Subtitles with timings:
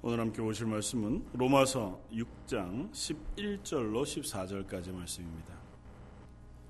[0.00, 5.58] 오늘 함께 보실 말씀은 로마서 6장 11절로 14절까지 말씀입니다.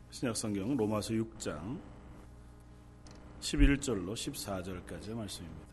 [0.09, 1.79] 신약성경 로마서 6장
[3.41, 5.68] 11절로 14절까지 말씀입니다.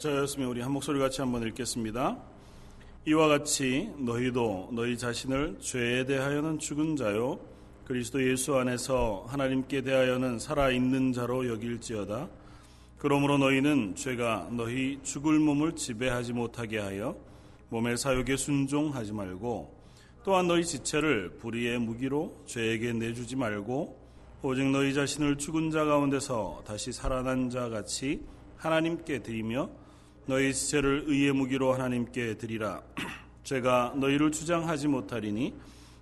[0.00, 2.16] 자, 저였으면 우리 한 목소리 같이 한번 읽겠습니다.
[3.04, 7.38] 이와 같이 너희도 너희 자신을 죄에 대하여는 죽은 자요
[7.84, 12.30] 그리스도 예수 안에서 하나님께 대하여는 살아 있는 자로 여길지어다.
[12.96, 17.14] 그러므로 너희는 죄가 너희 죽을 몸을 지배하지 못하게 하여
[17.68, 19.76] 몸의 사욕에 순종하지 말고
[20.24, 24.00] 또한 너희 지체를 불의의 무기로 죄에게 내주지 말고
[24.40, 28.24] 오직 너희 자신을 죽은 자 가운데서 다시 살아난 자 같이
[28.56, 29.68] 하나님께 드리며
[30.26, 32.82] 너희 지체를 의의 무기로 하나님께 드리라.
[33.42, 35.54] 죄가 너희를 주장하지 못하리니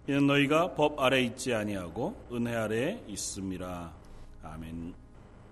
[0.07, 3.93] 이는 너희가 법 아래 있지 아니하고 은혜 아래 있음이라.
[4.43, 4.95] 아멘.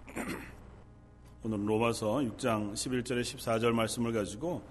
[1.44, 4.62] 오늘 로마서 6장 11절에 14절 말씀을 가지고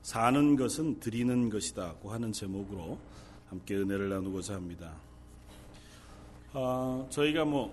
[0.00, 2.98] 사는 것은 드리는 것이다고 하는 제목으로
[3.48, 4.94] 함께 은혜를 나누고자 합니다.
[6.54, 7.72] 아, 저희가 뭐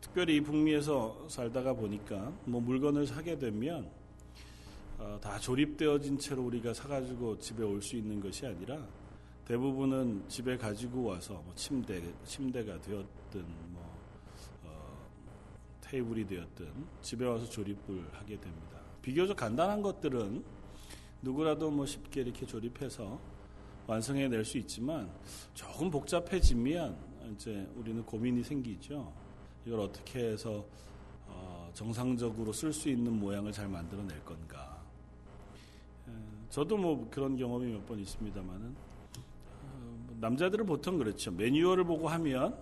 [0.00, 3.99] 특별히 북미에서 살다가 보니까 뭐 물건을 사게 되면 어,
[5.20, 8.86] 다 조립되어진 채로 우리가 사가지고 집에 올 수 있는 것이 아니라
[9.46, 13.98] 대부분은 집에 가지고 와서 뭐 침대 침대가 되었든 뭐
[14.64, 15.08] 어,
[15.80, 16.66] 테이블이 되었든
[17.02, 18.78] 집에 와서 조립을 하게 됩니다.
[19.02, 20.44] 비교적 간단한 것들은
[21.22, 23.18] 누구라도 뭐 쉽게 이렇게 조립해서
[23.86, 25.10] 완성해 낼 수 있지만
[25.54, 26.96] 조금 복잡해지면
[27.32, 29.12] 이제 우리는 고민이 생기죠.
[29.66, 30.64] 이걸 어떻게 해서
[31.26, 34.69] 어, 정상적으로 쓸 수 있는 모양을 잘 만들어 낼 건가.
[36.50, 38.66] 저도 뭐 그런 경험이 몇 번 있습니다만은
[39.62, 41.30] 어, 뭐 남자들은 보통 그렇죠.
[41.30, 42.56] 매뉴얼을 보고 하면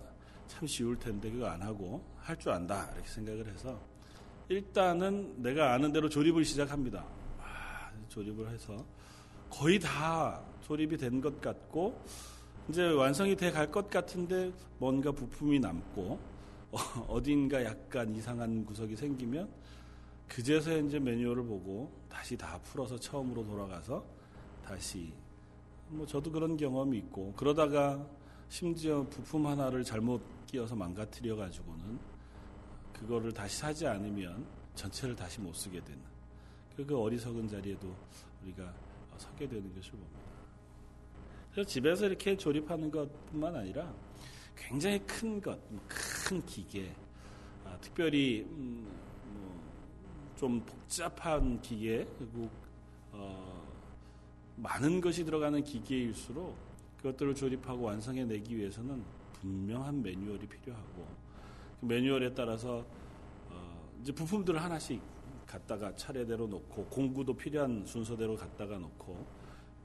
[0.47, 3.79] 참 쉬울 텐데 그거 안 하고 할 줄 안다 이렇게 생각을 해서
[4.47, 7.05] 일단은 내가 아는 대로 조립을 시작합니다.
[7.39, 8.85] 아, 조립을 해서
[9.49, 11.99] 거의 다 조립이 된 것 같고
[12.69, 16.19] 이제 완성이 돼 갈 것 같은데 뭔가 부품이 남고
[17.07, 19.49] 어, 딘가 약간 이상한 구석이 생기면
[20.27, 21.91] 그제서 이제 매뉴얼을 보고
[22.29, 24.05] 다시 다 풀어서 처음으로 돌아가서
[24.63, 25.11] 다시
[25.87, 28.05] 뭐 저도 그런 경험이 있고 그러다가
[28.49, 31.97] 심지어 부품 하나를 잘못 끼워서 망가뜨려 가지고는
[32.93, 34.45] 그거를 다시 사지 않으면
[34.75, 35.99] 전체를 다시 못 쓰게 되는
[36.75, 37.95] 그 어리석은 자리에도
[38.43, 38.71] 우리가
[39.17, 40.19] 서게 되는 것을 봅니다.
[41.51, 43.91] 그래서 집에서 이렇게 조립하는 것뿐만 아니라
[44.55, 46.93] 굉장히 큰 것, 뭐큰 기계,
[47.65, 48.87] 아, 특별히 음,
[50.39, 52.49] 좀 복잡한 기계 그리고
[53.11, 53.61] 어,
[54.55, 56.55] 많은 것이 들어가는 기계일수록
[56.95, 61.05] 그것들을 조립하고 완성해 내기 위해서는 분명한 매뉴얼이 필요하고
[61.81, 62.85] 그 매뉴얼에 따라서
[63.49, 65.01] 어, 이제 부품들을 하나씩
[65.45, 69.25] 갖다가 차례대로 놓고 공구도 필요한 순서대로 갖다가 놓고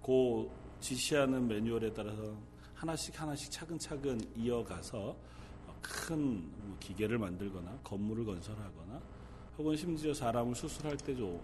[0.05, 2.37] 그 지시하는 매뉴얼에 따라서
[2.77, 5.17] 하나씩 하나씩 차근차근 이어가서
[5.83, 9.14] 큰뭐 기계를 만들거나 건물을 건설하거나
[9.57, 11.41] 혹은 심지어 사람을 수술할 때도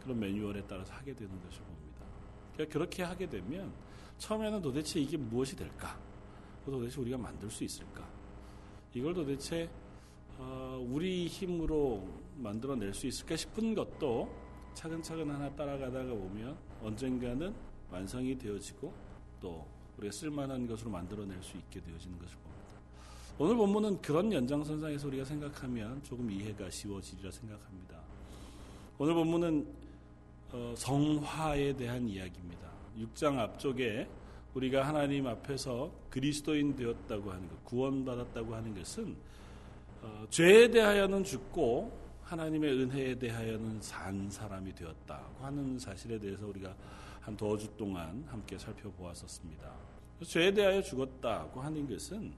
[0.00, 2.04] 그런 매뉴얼에 따라서 하게 되는 것을 봅니다.
[2.52, 3.72] 그러니까 그렇게 하게 되면
[4.18, 5.98] 처음에는 도대체 이게 무엇이 될까?
[6.64, 8.08] 도대체 우리가 만들 수 있을까?
[8.94, 9.68] 이걸 도대체
[10.38, 14.34] 어, 우리 힘으로 만들어낼 수 있을까 싶은 것도
[14.74, 17.54] 차근차근 하나 따라가다가 보면 언젠가는
[17.90, 18.92] 완성이 되어지고
[19.40, 19.66] 또
[19.98, 22.63] 우리가 쓸만한 것으로 만들어낼 수 있게 되어지는 것을 봅니다.
[23.36, 27.98] 오늘 본문은 그런 연장선상에서 우리가 생각하면 조금 이해가 쉬워지리라 생각합니다.
[28.98, 29.66] 오늘 본문은
[30.52, 32.68] 어, 성화에 대한 이야기입니다.
[32.96, 34.06] 6장 앞쪽에
[34.54, 39.16] 우리가 하나님 앞에서 그리스도인 되었다고 하는 것, 구원받았다고 하는 것은
[40.02, 41.90] 어, 죄에 대하여는 죽고
[42.22, 46.74] 하나님의 은혜에 대하여는 산 사람이 되었다고 하는 사실에 대해서 우리가
[47.20, 49.72] 한 두 주 동안 함께 살펴보았었습니다.
[50.24, 52.32] 죄에 대하여 죽었다고 하는 것은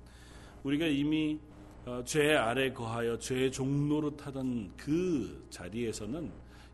[0.67, 1.39] 우리가 이미
[1.85, 6.29] 어, 죄 아래 거하여 죄의 종로로 타던 그 자리에서는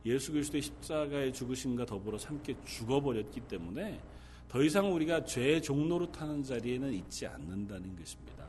[0.06, 4.00] 예수 그리스도의 십자가의 죽으심과 더불어 함께 죽어버렸기 때문에
[4.48, 8.46] 더 이상 우리가 죄의 종로로 타는 자리에는 있지 않는다는 것입니다.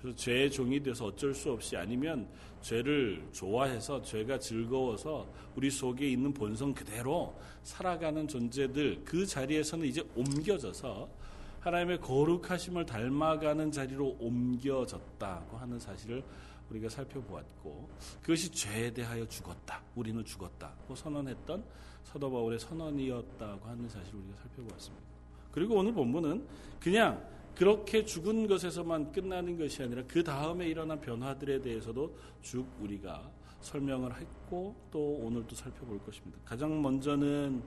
[0.00, 2.26] 그래서 죄의 종이 돼서 어쩔 수 없이 아니면
[2.62, 11.23] 죄를 좋아해서 죄가 즐거워서 우리 속에 있는 본성 그대로 살아가는 존재들 그 자리에서는 이제 옮겨져서
[11.64, 16.22] 하나님의 거룩하심을 닮아가는 자리로 옮겨졌다고 하는 사실을
[16.68, 17.88] 우리가 살펴보았고
[18.20, 19.82] 그것이 죄에 대하여 죽었다.
[19.94, 21.64] 우리는 죽었다고 선언했던
[22.02, 25.06] 사도 바울의 선언이었다고 하는 사실을 우리가 살펴보았습니다.
[25.52, 26.46] 그리고 오늘 본문은
[26.80, 33.30] 그냥 그렇게 죽은 것에서만 끝나는 것이 아니라 그 다음에 일어난 변화들에 대해서도 쭉 우리가
[33.62, 36.38] 설명을 했고 또 오늘 도 살펴볼 것입니다.
[36.44, 37.62] 가장 먼저는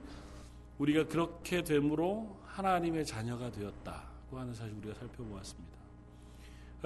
[0.78, 5.78] 우리가 그렇게 됨으로 하나님의 자녀가 되었다고 하는 사실 우리가 살펴보았습니다.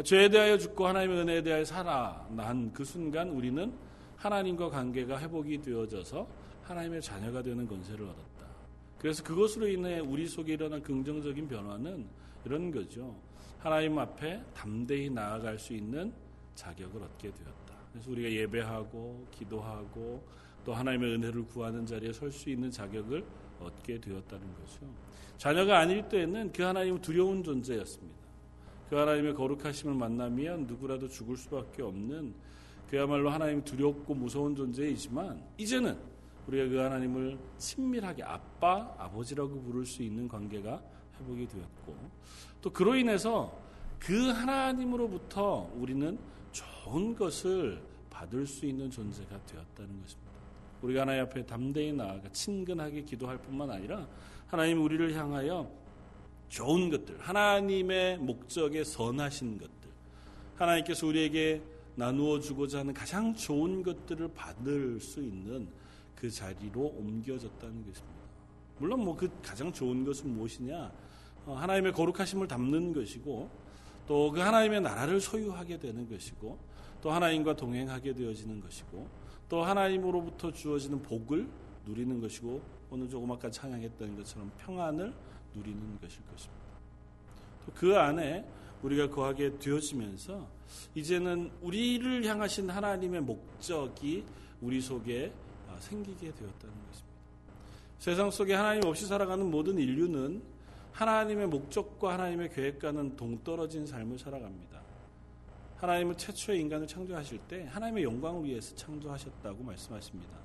[0.04, 3.74] 죄에 대하여 죽고 하나님의 은혜에 대하여 살아난 그 순간 우리는
[4.16, 6.28] 하나님과 관계가 회복이 되어져서
[6.64, 8.46] 하나님의 자녀가 되는 권세를 얻었다.
[8.98, 12.08] 그래서 그것으로 인해 우리 속에 일어난 긍정적인 변화는
[12.46, 13.16] 이런 거죠.
[13.60, 16.14] 하나님 앞에 담대히 나아갈 수 있는
[16.56, 17.76] 자격을 얻게 되었다.
[17.92, 20.24] 그래서 우리가 예배하고 기도하고
[20.64, 23.26] 또 하나님의 은혜를 구하는 자리에 설 수 있는 자격을
[23.64, 24.86] 얻게 되었다는 거죠.
[25.38, 28.22] 자녀가 아닐 때는 그 하나님은 두려운 존재였습니다.
[28.90, 32.34] 그 하나님의 거룩하심을 만나면 누구라도 죽을 수밖에 없는
[32.90, 35.98] 그야말로 하나님 두렵고 무서운 존재이지만 이제는
[36.48, 40.84] 우리가 그 하나님을 친밀하게 아빠, 아버지라고 부를 수 있는 관계가
[41.20, 41.96] 회복이 되었고
[42.62, 43.58] 또 그로 인해서
[43.98, 46.20] 그 하나님으로부터 우리는
[46.52, 50.21] 좋은 것을 받을 수 있는 존재가 되었다는 것입니다.
[50.82, 54.08] 우리가 하나님 앞에 담대히 나아가 친근하게 기도할 뿐만 아니라
[54.48, 55.72] 하나님 우리를 향하여
[56.50, 59.72] 좋은 것들, 하나님의 목적에 선하신 것들,
[60.56, 61.62] 하나님께서 우리에게
[61.96, 65.68] 나누어 주고자 하는 가장 좋은 것들을 받을 수 있는
[66.16, 68.22] 그 자리로 옮겨졌다는 것입니다.
[68.78, 70.92] 물론 뭐 그 가장 좋은 것은 무엇이냐?
[71.46, 73.50] 어, 하나님의 거룩하심을 담는 것이고
[74.08, 76.58] 또 그 하나님의 나라를 소유하게 되는 것이고
[77.02, 79.08] 또 하나님과 동행하게 되어지는 것이고
[79.52, 81.46] 또 하나님으로부터 주어지는 복을
[81.86, 85.14] 누리는 것이고 오늘 조금 아까 찬양했던 것처럼 평안을
[85.54, 86.62] 누리는 것일 것입니다.
[87.66, 88.46] 또 그 안에
[88.82, 90.48] 우리가 거하게 되어지면서
[90.96, 94.24] 이제는 우리를 향하신 하나님의 목적이
[94.62, 95.34] 우리 속에
[95.68, 97.18] 아, 생기게 되었다는 것입니다.
[98.00, 100.42] 세상 속에 하나님 없이 살아가는 모든 인류는
[100.94, 104.81] 하나님의 목적과 하나님의 계획과는 동떨어진 삶을 살아갑니다.
[105.82, 110.38] 하나님은 최초의 인간을 창조하실 때 하나님의 영광을 위해서 창조하셨다고 말씀하십니다.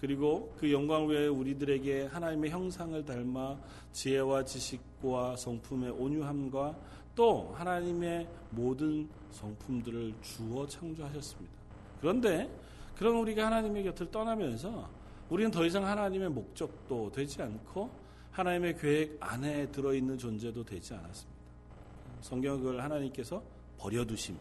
[0.00, 3.56] 그리고 그 영광을 위해 우리들에게 하나님의 형상을 닮아
[3.92, 6.76] 지혜와 지식과 성품의 온유함과
[7.14, 11.52] 또 하나님의 모든 성품들을 주어 창조하셨습니다.
[12.00, 12.50] 그런데
[12.96, 14.90] 그런 우리가 하나님의 곁을 떠나면서
[15.30, 17.90] 우리는 더 이상 하나님의 목적도 되지 않고
[18.32, 22.56] 하나님의 계획 안에 들어있는 존재도 되지 않았습니다.
[22.56, 23.40] 그걸 하나님께서
[23.78, 24.36] 버려두심,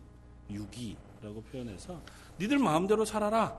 [0.50, 2.01] 유기라고 표현해서
[2.40, 3.57] 니들 마음대로 살아라.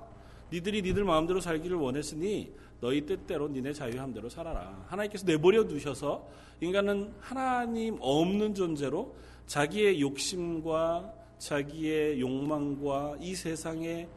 [0.52, 4.84] 니들이 니들 마음대로 살기를 원했으니 너희 뜻대로 니네 자유함대로 살아라.
[4.88, 6.28] 하나님께서 내버려 두셔서
[6.60, 9.14] 인간은 하나님 없는 존재로
[9.46, 14.08] 자기의 욕심과 자기의 욕망과 이 세상의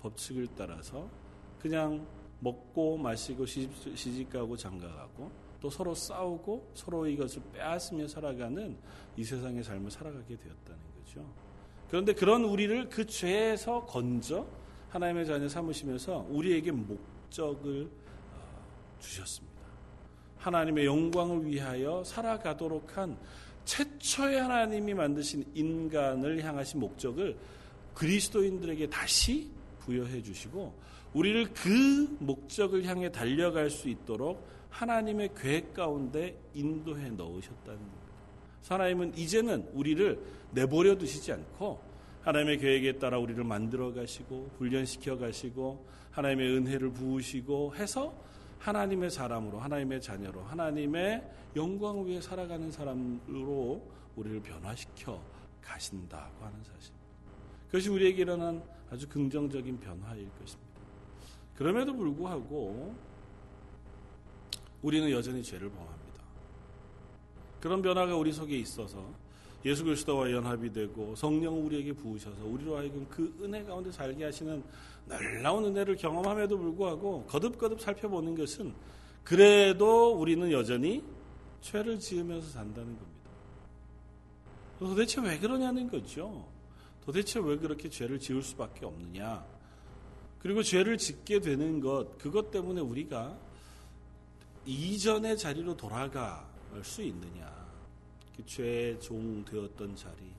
[0.00, 1.08] 법칙을 따라서
[1.60, 2.06] 그냥
[2.40, 5.30] 먹고 마시고 시집가고 장가가고
[5.60, 8.76] 또 서로 싸우고 서로 이것을 빼앗으며 살아가는
[9.16, 11.49] 이 세상의 삶을 살아가게 되었다는 거죠.
[11.90, 14.46] 그런데 그런 우리를 그 죄에서 건져
[14.90, 17.90] 하나님의 자녀 삼으시면서 우리에게 목적을
[18.32, 19.60] 어, 주셨습니다.
[20.38, 23.18] 하나님의 영광을 위하여 살아가도록 한
[23.64, 27.36] 최초의 하나님이 만드신 인간을 향하신 목적을
[27.94, 29.50] 그리스도인들에게 다시
[29.80, 30.72] 부여해 주시고
[31.12, 37.99] 우리를 그 목적을 향해 달려갈 수 있도록 하나님의 계획 가운데 인도해 넣으셨다는.
[38.68, 40.18] 하나님은 이제는 우리를
[40.52, 41.80] 내버려 두시지 않고
[42.22, 48.14] 하나님의 계획에 따라 우리를 만들어 가시고 훈련시켜 가시고 하나님의 은혜를 부으시고 해서
[48.58, 51.22] 하나님의 사람으로 하나님의 자녀로 하나님의
[51.56, 53.82] 영광 위에 살아가는 사람으로
[54.16, 55.20] 우리를 변화시켜
[55.62, 56.92] 가신다고 하는 사실.
[57.66, 60.70] 그것이 우리에게 일어난 아주 긍정적인 변화일 것입니다.
[61.54, 62.94] 그럼에도 불구하고
[64.82, 65.99] 우리는 여전히 죄를 범합니다.
[67.60, 69.04] 그런 변화가 우리 속에 있어서
[69.64, 74.62] 예수 그리스도와 연합이 되고 성령 우리에게 부으셔서 우리로 하여금 그 은혜 가운데 살게 하시는
[75.06, 78.72] 놀라운 은혜를 경험함에도 불구하고 거듭거듭 살펴보는 것은
[79.22, 81.04] 그래도 우리는 여전히
[81.60, 83.20] 죄를 지으면서 산다는 겁니다.
[84.78, 86.48] 도대체 왜 그러냐는 거죠.
[87.04, 89.44] 도대체 왜 그렇게 죄를 지을 수밖에 없느냐.
[90.38, 93.36] 그리고 죄를 짓게 되는 것, 그것 때문에 우리가
[94.64, 96.49] 이전의 자리로 돌아갈
[96.82, 97.70] 수 있느냐.
[98.46, 100.32] 죄의 종 되었던 자리,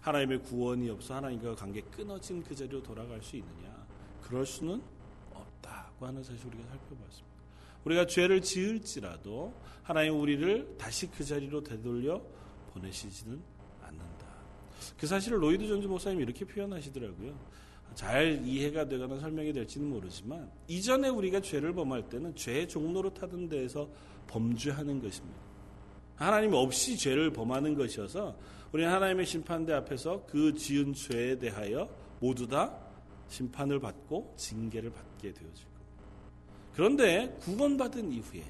[0.00, 3.86] 하나님의 구원이 없어 하나님과 관계 끊어진 그 자리로 돌아갈 수 있느냐?
[4.22, 4.82] 그럴 수는
[5.32, 7.34] 없다고 하는 사실 우리가 살펴봤습니다.
[7.84, 12.20] 우리가 죄를 지을지라도 하나님 우리를 다시 그 자리로 되돌려
[12.72, 13.40] 보내시지는
[13.82, 14.26] 않는다.
[14.98, 17.34] 그 사실을 로이드 존즈 목사님이 이렇게 표현하시더라고요.
[17.94, 23.88] 잘 이해가 되거나 설명이 될지는 모르지만 이전에 우리가 죄를 범할 때는 죄의 종노릇하던 데에서
[24.26, 25.53] 범죄하는 것입니다.
[26.16, 28.36] 하나님 없이 죄를 범하는 것이어서
[28.72, 31.88] 우리는 하나님의 심판대 앞에서 그 지은 죄에 대하여
[32.20, 32.76] 모두 다
[33.28, 35.68] 심판을 받고 징계를 받게 겁니다.
[36.74, 38.44] 그런데 구원받은 이후에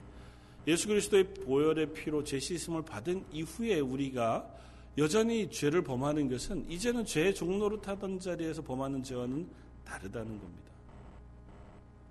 [0.67, 4.49] 예수 그리스도의 보혈의 피로 죄 씻음을 받은 이후에 우리가
[4.97, 9.47] 여전히 죄를 범하는 것은 이제는 죄의 종로로 타던 자리에서 범하는 죄와는
[9.85, 10.71] 다르다는 겁니다.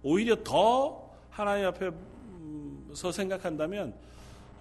[0.04, 3.96] 오히려 더 하나님 앞에서 생각한다면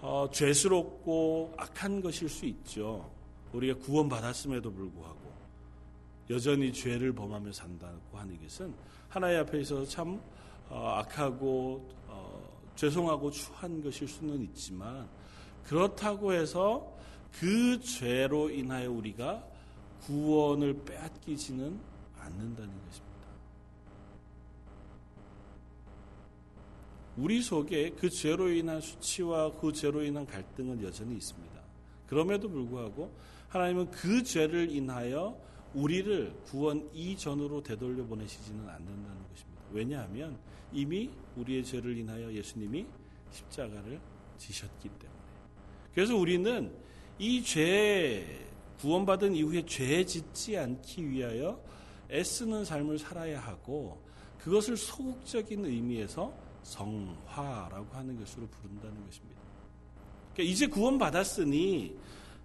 [0.03, 3.09] 어, 죄스럽고 악한 것일 수 있죠.
[3.53, 5.33] 우리가 구원받았음에도 불구하고
[6.29, 8.75] 여전히 죄를 범하며 산다고 하는 것은
[9.09, 10.21] 하나님 앞에 있어서 참
[10.69, 12.43] 어, 악하고 어,
[12.75, 15.09] 죄송하고 추한 것일 수는 있지만
[15.65, 16.93] 그렇다고 해서
[17.31, 19.47] 그 죄로 인하여 우리가
[20.01, 21.79] 구원을 빼앗기지는
[22.19, 23.12] 않는다는 것입니다.
[27.17, 31.61] 우리 속에 그 죄로 인한 수치와 그 죄로 인한 갈등은 여전히 있습니다.
[32.07, 33.11] 그럼에도 불구하고
[33.49, 35.37] 하나님은 그 죄를 인하여
[35.75, 39.63] 우리를 구원 이전으로 되돌려 보내시지는 않는다는 것입니다.
[39.73, 40.39] 왜냐하면
[40.73, 42.87] 이미 우리의 죄를 인하여 예수님이
[43.31, 44.01] 십자가를
[44.39, 45.21] 지셨기 때문에.
[45.95, 46.73] 그래서 우리는
[47.19, 48.47] 이 죄,
[48.81, 51.63] 구원받은 이후에 죄 짓지 않기 위하여
[52.11, 54.03] 애쓰는 삶을 살아야 하고
[54.39, 59.41] 그것을 소극적인 의미에서 성화라고 하는 것으로 부른다는 것입니다.
[60.33, 61.97] 그러니까 이제 구원받았으니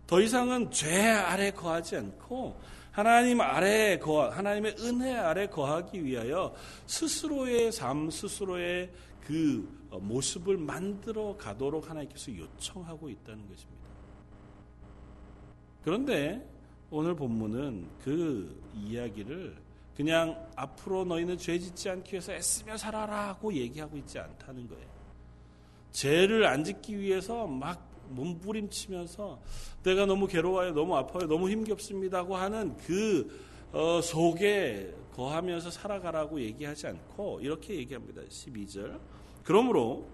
[0.05, 2.59] 더 이상은 죄 아래 거하지 않고
[2.91, 6.55] 하나님 아래 거 하나님의 은혜 아래 거하기 위하여
[6.88, 13.77] 스스로의 삶 스스로의 그 모습을 만들어 가도록 하나님께서 요청하고 있다는 것입니다.
[15.83, 16.50] 그런데
[16.89, 19.57] 오늘 본문은 그 이야기를
[19.98, 24.86] 그냥 앞으로 너희는 죄 짓지 않기 위해서 애쓰며 살아라고 얘기하고 있지 않다는 거예요.
[25.92, 29.42] 죄를 안 짓기 위해서 막 몸부림치면서
[29.82, 33.27] 내가 너무 괴로워요, 너무 아파요, 너무 힘겹습니다고 하는 그
[33.72, 38.22] 어, 속에 거하면서 살아가라고 얘기하지 않고 이렇게 얘기합니다.
[38.22, 39.00] 12절.
[39.44, 40.08] 그러므로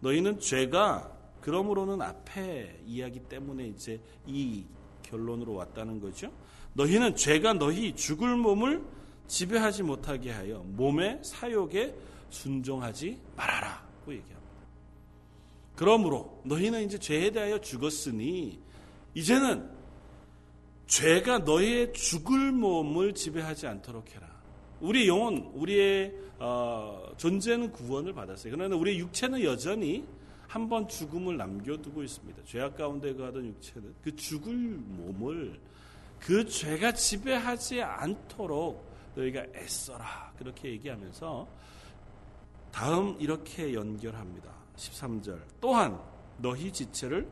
[0.00, 4.66] 너희는 죄가 그러므로는 앞에 이야기 때문에 이제 이
[5.02, 6.30] 결론으로 왔다는 거죠.
[6.74, 8.99] 너희는 죄가 너희 죽을 몸을
[9.30, 11.94] 지배하지 못하게 하여 몸의 사욕에
[12.30, 14.40] 순종하지 말아라고 얘기합니다.
[15.76, 18.58] 그러므로 너희는 이제 죄에 대하여 죽었으니
[19.14, 19.70] 이제는
[20.86, 24.28] 죄가 너희의 죽을 몸을 지배하지 않도록 해라.
[24.80, 28.52] 우리 영혼, 우리의 어, 존재는 구원을 받았어요.
[28.56, 30.04] 그러나 우리 육체는 여전히
[30.48, 32.42] 한 번 죽음을 남겨두고 있습니다.
[32.44, 35.60] 죄악 가운데 가던 육체는 그 죽을 몸을
[36.18, 38.89] 그 죄가 지배하지 않도록
[39.20, 40.32] 너희가 애써라.
[40.38, 41.46] 그렇게 얘기하면서
[42.72, 44.50] 다음 이렇게 연결합니다.
[44.76, 45.40] 13절.
[45.60, 45.98] 또한
[46.38, 47.28] 너희 지체를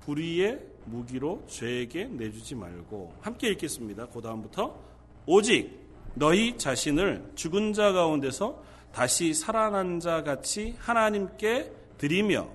[0.00, 4.06] 불의의 무기로 죄에게 내주지 말고 함께 읽겠습니다.
[4.06, 4.78] 그 다음부터
[5.26, 8.62] 오직 너희 자신을 죽은 자 가운데서
[8.92, 12.48] 다시 살아난 자 같이 하나님께 드리며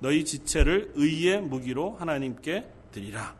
[0.00, 3.36] 너희 지체를 의의 무기로 하나님께 드리라.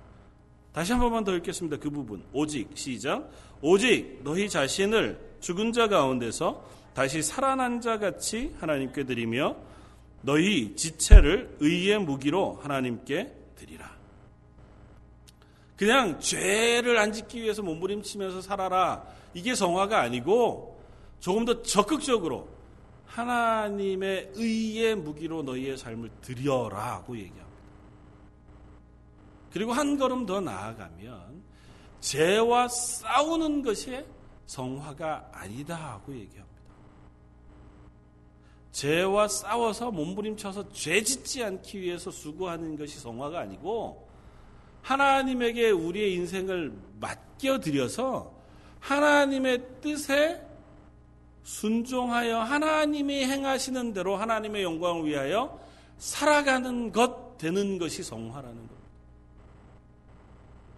[0.72, 1.78] 다시 한 번만 더 읽겠습니다.
[1.78, 2.24] 그 부분.
[2.32, 3.30] 오직 시작.
[3.66, 9.56] 오직 너희 자신을 죽은 자 가운데서 다시 살아난 자 같이 하나님께 드리며
[10.20, 13.90] 너희 지체를 의의 무기로 하나님께 드리라.
[15.78, 19.02] 그냥 죄를 안 짓기 위해서 몸부림치면서 살아라.
[19.32, 20.78] 이게 성화가 아니고
[21.18, 22.46] 조금 더 적극적으로
[23.06, 27.48] 하나님의 의의 무기로 너희의 삶을 드려라고 얘기합니다.
[29.50, 31.53] 그리고 한 걸음 더 나아가면
[32.04, 34.04] 죄와 싸우는 것이
[34.44, 36.44] 성화가 아니다 하고 얘기합니다.
[38.72, 44.06] 죄와 싸워서 몸부림쳐서 죄 짓지 않기 위해서 수고하는 것이 성화가 아니고
[44.82, 48.34] 하나님에게 우리의 인생을 맡겨드려서
[48.80, 50.46] 하나님의 뜻에
[51.42, 55.58] 순종하여 하나님이 행하시는 대로 하나님의 영광을 위하여
[55.96, 58.73] 살아가는 것 되는 것이 성화라는 겁니다.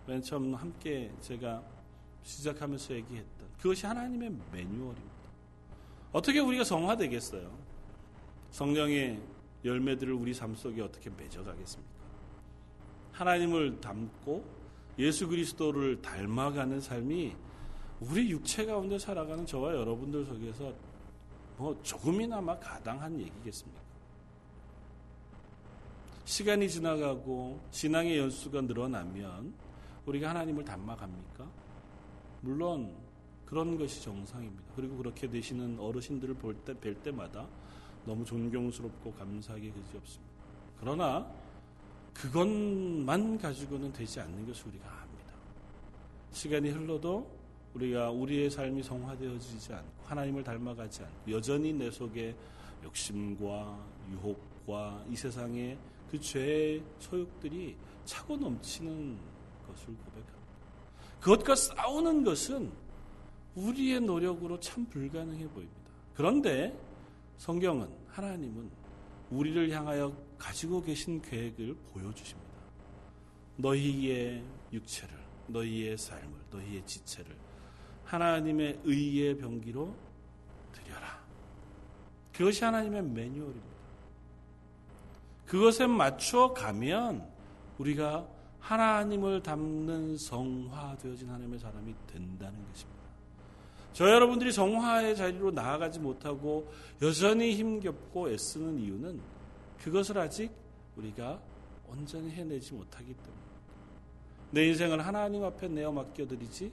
[0.07, 1.63] 맨 처음 함께 제가
[2.23, 5.17] 시작하면서 얘기했던 그것이 하나님의 매뉴얼입니다.
[6.13, 7.51] 어떻게 우리가 성화되겠어요?
[8.51, 9.21] 성령의
[9.65, 11.97] 열매들을 우리 삶 속에 어떻게 맺어가겠습니까?
[13.13, 14.45] 하나님을 닮고
[14.99, 17.35] 예수 그리스도를 닮아가는 삶이
[18.01, 20.73] 우리 육체 가운데 살아가는 저와 여러분들 속에서
[21.57, 23.81] 뭐 조금이나마 가당한 얘기겠습니까?
[26.25, 29.66] 시간이 지나가고 신앙의 연수가 늘어나면
[30.07, 31.51] 우리가 하나님을 닮아갑니까?
[32.41, 32.97] 물론
[33.45, 34.63] 그런 것이 정상입니다.
[34.75, 37.47] 그리고 그렇게 되시는 어르신들을 볼 때, 뵐 때마다
[38.05, 40.33] 너무 존경스럽고 감사하게 그지 없습니다.
[40.79, 41.27] 그러나
[42.15, 45.35] 그것만 가지고는 되지 않는 것을 우리가 압니다.
[46.33, 47.37] 시간이 흘러도
[47.75, 52.35] 우리가 우리의 삶이 성화되어지지 않고 하나님을 닮아가지 않고 여전히 내 속에
[52.85, 55.77] 욕심과 유혹과 이 세상의
[56.11, 59.19] 그 죄의 소욕들이 차고 넘치는
[59.67, 60.37] 것을 고백합니다.
[61.21, 62.73] 그것과 싸우는 것은
[63.55, 65.91] 우리의 노력으로 참 불가능해 보입니다.
[66.15, 66.79] 그런데
[67.39, 68.71] 성경은 하나님은
[69.31, 72.51] 우리를 향하여 가지고 계신 계획을 보여주십니다.
[73.57, 75.15] 너희의 육체를,
[75.49, 77.37] 너희의 삶을, 너희의 지체를
[78.05, 79.95] 하나님의 의의 병기로
[80.73, 81.25] 드려라.
[82.33, 83.77] 그것이 하나님의 매뉴얼입니다.
[85.47, 87.27] 그것에 맞춰 가면
[87.79, 88.29] 우리가
[88.67, 92.97] 하나님을 담는 성화되어진 하나님의 사람이 된다는 것입니다.
[93.93, 96.71] 저 여러분들이 성화의 자리로 나아가지 못하고
[97.01, 99.21] 여전히 힘겹고 애쓰는 이유는
[99.79, 100.51] 그것을 아직
[100.97, 101.41] 우리가
[101.89, 103.43] 온전히 해내지 못하기 때문에
[104.51, 106.73] 내 인생을 하나님 앞에 내어 맡겨드리지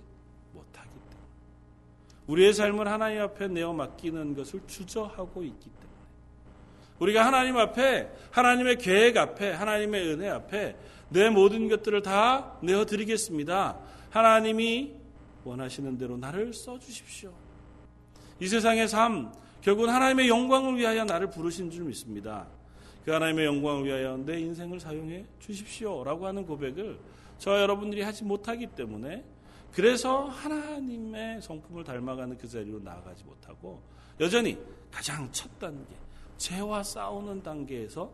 [0.51, 1.27] 못하기 때문에
[2.25, 5.92] 우리의 삶을 하나님 앞에 내어 맡기는 것을 주저하고 있기 때문에
[6.99, 10.75] 우리가 하나님 앞에 하나님의 계획 앞에 하나님의 은혜 앞에
[11.09, 13.77] 내 모든 것들을 다 내어 드리겠습니다.
[14.09, 14.93] 하나님이
[15.43, 17.33] 원하시는 대로 나를 써 주십시오.
[18.39, 19.31] 이 세상의 삶
[19.61, 22.47] 결국은 하나님의 영광을 위하여 나를 부르신 줄 믿습니다.
[23.05, 26.97] 그 하나님의 영광을 위하여 내 인생을 사용해 주십시오라고 하는 고백을
[27.37, 29.23] 저 여러분들이 하지 못하기 때문에
[29.73, 33.81] 그래서 하나님의 성품을 닮아가는 그 자리로 나아가지 못하고
[34.19, 34.57] 여전히
[34.91, 35.95] 가장 첫 단계
[36.37, 38.11] 죄와 싸우는 단계에서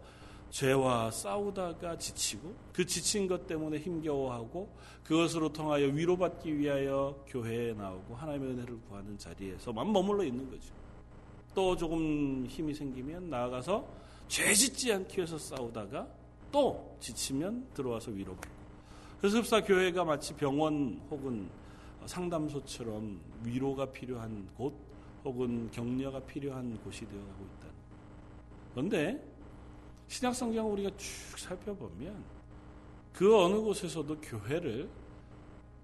[0.49, 4.69] 죄와 싸우다가 지치고 그 지친 것 때문에 힘겨워하고
[5.03, 10.73] 그것으로 통하여 위로받기 위하여 교회에 나오고 하나님의 은혜를 구하는 자리에서만 머물러 있는 거죠.
[11.53, 13.87] 또 조금 힘이 생기면 나아가서
[14.27, 16.07] 죄 짓지 않기 위해서 싸우다가
[16.51, 18.59] 또 지치면 들어와서 위로받고
[19.19, 21.49] 그래서 흡사 교회가 마치 병원 혹은
[22.05, 24.73] 상담소처럼 위로가 필요한 곳
[25.25, 27.58] 혹은 격려가 필요한 곳이 되어가고 있다.
[28.71, 29.21] 그런데
[30.07, 32.23] 신약 성경을 우리가 쭉 살펴보면
[33.13, 34.89] 그 어느 곳에서도 교회를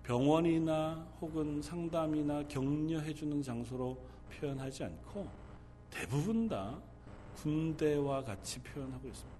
[0.03, 3.97] 병원이나 혹은 상담이나 격려해주는 장소로
[4.31, 5.27] 표현하지 않고
[5.89, 6.79] 대부분 다
[7.37, 9.35] 군대와 같이 표현하고 있습니다.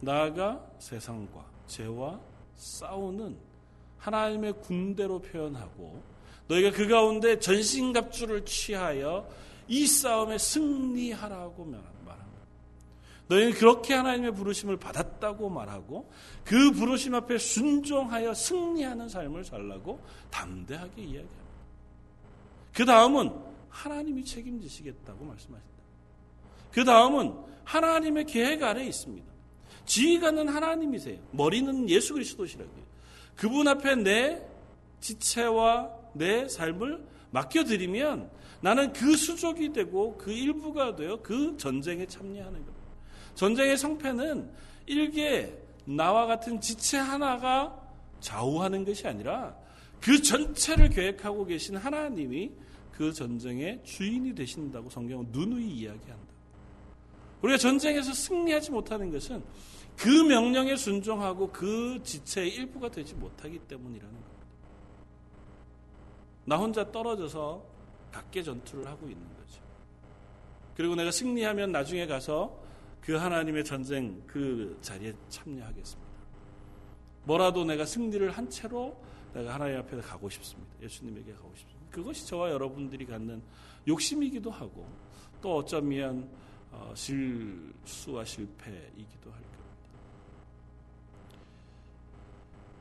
[0.00, 2.20] 나아가 세상과 죄와
[2.56, 3.36] 싸우는
[3.98, 6.02] 하나님의 군대로 표현하고
[6.48, 9.28] 너희가 그 가운데 전신갑주를 취하여
[9.68, 11.92] 이 싸움에 승리하라고 말합니다.
[13.28, 16.10] 너희는 그렇게 하나님의 부르심을 받았다고 말하고
[16.44, 21.42] 그 부르심 앞에 순종하여 승리하는 삶을 살라고 담대하게 이야기합니다.
[22.74, 23.32] 그 다음은
[23.68, 25.72] 하나님이 책임지시겠다고 말씀하신다.
[26.72, 29.30] 그 다음은 하나님의 계획 아래 있습니다.
[29.86, 31.18] 지휘관은 하나님이세요.
[31.32, 32.82] 머리는 예수 그리스도시라고요.
[33.36, 34.42] 그분 앞에 내
[35.00, 38.30] 지체와 내 삶을 맡겨드리면
[38.62, 42.86] 나는 그 수족이 되고 그 일부가 되어 그 전쟁에 참여하는 겁니다.
[43.34, 44.50] 전쟁의 성패는
[44.86, 45.52] 일개
[45.84, 47.76] 나와 같은 지체 하나가
[48.20, 49.56] 좌우하는 것이 아니라
[50.00, 52.52] 그 전체를 계획하고 계신 하나님이
[52.92, 56.32] 그 전쟁의 주인이 되신다고 성경은 누누이 이야기한다.
[57.42, 59.42] 우리가 전쟁에서 승리하지 못하는 것은
[59.96, 64.46] 그 명령에 순종하고 그 지체의 일부가 되지 못하기 때문이라는 겁니다.
[66.44, 67.71] 나 혼자 떨어져서
[68.12, 69.60] 각계 전투를 하고 있는 거죠.
[70.76, 72.60] 그리고 내가 승리하면 나중에 가서
[73.00, 76.12] 그 하나님의 전쟁 그 자리에 참여하겠습니다.
[77.24, 78.96] 뭐라도 내가 승리를 한 채로
[79.34, 80.70] 내가 하나님 앞에 가고 싶습니다.
[80.82, 81.86] 예수님에게 가고 싶습니다.
[81.90, 83.42] 그것이 저와 여러분들이 갖는
[83.88, 84.86] 욕심이기도 하고
[85.40, 86.28] 또 어쩌면
[86.70, 89.52] 어, 실수와 실패이기도 할 겁니다.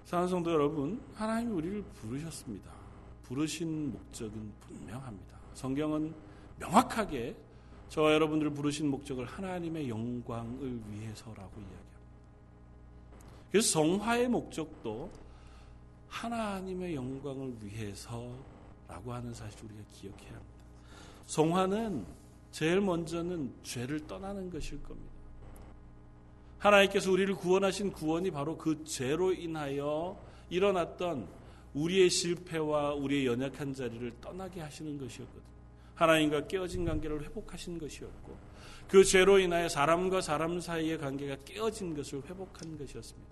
[0.05, 2.80] 사랑하는 성도 여러분, 하나님이 우리를 부르셨습니다.
[3.31, 5.37] 부르신 목적은 분명합니다.
[5.53, 6.13] 성경은
[6.59, 7.33] 명확하게
[7.87, 11.99] 저와 여러분들을 부르신 목적을 하나님의 영광을 위해서라고 이야기합니다.
[13.49, 15.09] 그래서 성화의 목적도
[16.09, 20.63] 하나님의 영광을 위해서라고 하는 사실을 우리가 기억해야 합니다.
[21.25, 22.05] 성화는
[22.51, 25.09] 제일 먼저는 죄를 떠나는 것일 겁니다.
[26.57, 31.40] 하나님께서 우리를 구원하신 구원이 바로 그 죄로 인하여 일어났던
[31.73, 35.51] 우리의 실패와 우리의 연약한 자리를 떠나게 하시는 것이었거든요.
[35.95, 38.35] 하나님과 깨어진 관계를 회복하신 것이었고
[38.87, 43.31] 그 죄로 인하여 사람과 사람 사이의 관계가 깨어진 것을 회복한 것이었습니다.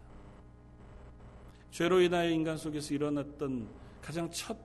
[1.71, 3.67] 죄로 인하여 인간 속에서 일어났던
[4.01, 4.57] 가장 첫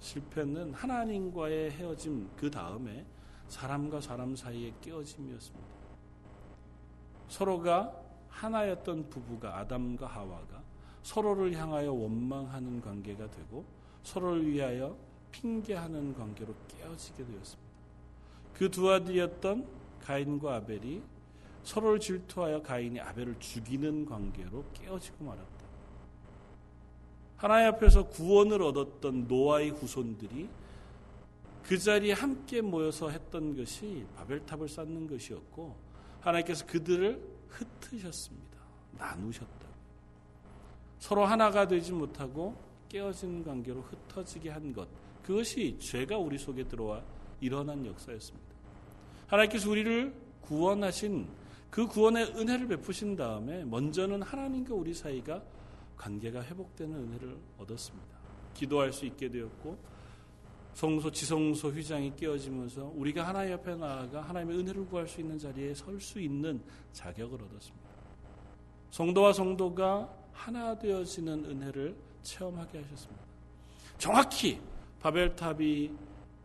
[0.00, 3.06] 실패는 하나님과의 헤어짐 그 다음에
[3.48, 5.68] 사람과 사람 사이의 깨어짐이었습니다.
[7.28, 10.63] 서로가 하나였던 부부가 아담과 하와가
[11.04, 13.64] 서로를 향하여 원망하는 관계가 되고
[14.02, 14.96] 서로를 위하여
[15.30, 17.64] 핑계하는 관계로 깨어지게 되었습니다.
[18.54, 19.66] 그 두 아들이었던
[20.00, 21.02] 가인과 아벨이
[21.62, 25.44] 서로를 질투하여 가인이 아벨을 죽이는 관계로 깨어지고 말았다.
[27.36, 30.48] 하나님 앞에서 구원을 얻었던 노아의 후손들이
[31.64, 35.76] 그 자리에 함께 모여서 했던 것이 바벨탑을 쌓는 것이었고
[36.20, 38.58] 하나님께서 그들을 흩으셨습니다.
[38.98, 39.63] 나누셨다.
[41.04, 42.56] 서로 하나가 되지 못하고
[42.88, 44.88] 깨어진 관계로 흩어지게 한 것.
[45.22, 47.02] 그것이 죄가 우리 속에 들어와
[47.42, 48.48] 일어난 역사였습니다.
[49.26, 51.28] 하나님께서 우리를 구원하신
[51.68, 55.42] 그 구원의 은혜를 베푸신 다음에 먼저는 하나님과 우리 사이가
[55.98, 58.08] 관계가 회복되는 은혜를 얻었습니다.
[58.54, 59.76] 기도할 수 있게 되었고
[60.72, 66.00] 성소 지성소 휘장이 깨어지면서 우리가 하나님 옆에 나아가 하나님의 은혜를 구할 수 있는 자리에 설
[66.00, 66.62] 수 있는
[66.94, 67.90] 자격을 얻었습니다.
[68.90, 73.22] 성도와 성도가 하나 되어지는 은혜를 체험하게 하셨습니다.
[73.96, 74.60] 정확히
[75.00, 75.90] 바벨탑이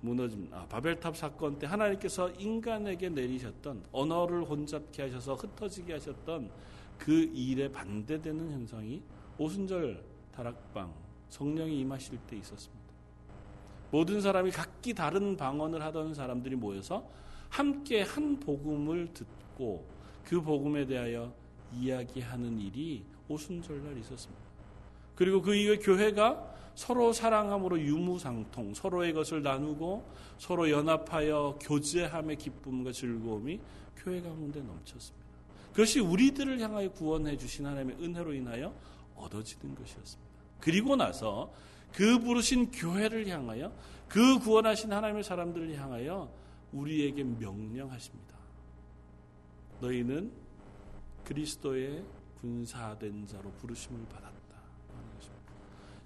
[0.02, 6.50] 무너짐, 아, 바벨탑 사건 때 하나님께서 인간에게 내리셨던 언어를 혼잡케 하셔서 흩어지게 하셨던
[6.98, 9.02] 그 일에 반대되는 현상이
[9.38, 10.02] 오순절
[10.34, 10.94] 다락방
[11.30, 12.80] 성령이 임하실 때 있었습니다.
[13.92, 17.10] 모든 사람이 각기 다른 방언을 하던 사람들이 모여서
[17.50, 19.86] 함께 한 복음을 듣고
[20.24, 21.34] 그 복음에 대하여
[21.74, 24.44] 이야기하는 일이 오순절날 있었습니다.
[25.16, 30.06] 그리고 그 이후에 교회가 서로 사랑함으로 유무상통, 서로의 것을 나누고
[30.38, 33.60] 서로 연합하여 교제함의 기쁨과 즐거움이
[33.98, 35.28] 교회 가운데 넘쳤습니다.
[35.72, 38.74] 그것이 우리들을 향하여 구원해 주신 하나님의 은혜로 인하여
[39.16, 40.30] 얻어지는 것이었습니다.
[40.60, 41.52] 그리고 나서
[41.94, 43.74] 그 부르신 교회를 향하여
[44.08, 46.32] 그 구원하신 하나님의 사람들을 향하여
[46.72, 48.36] 우리에게 명령하십니다.
[49.82, 50.32] 너희는
[51.26, 52.04] 그리스도의
[52.42, 54.40] 군사된 자로 부르심을 받았다.